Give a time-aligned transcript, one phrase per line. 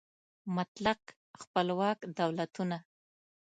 [0.55, 1.01] مطلق
[1.41, 2.77] خپلواک دولتونه